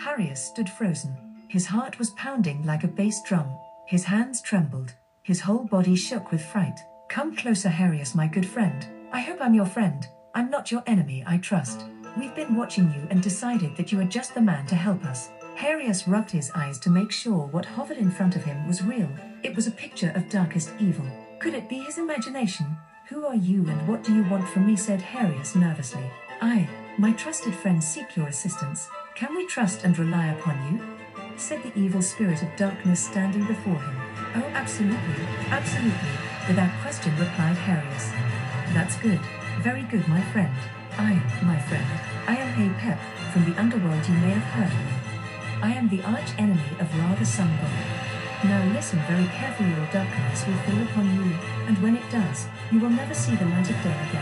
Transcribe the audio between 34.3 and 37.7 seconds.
Oh, absolutely, absolutely, without question replied